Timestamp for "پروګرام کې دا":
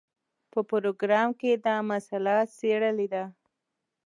0.69-1.75